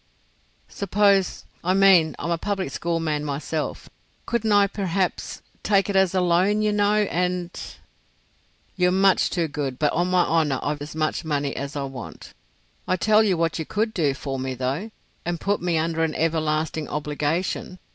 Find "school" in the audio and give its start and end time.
2.71-2.99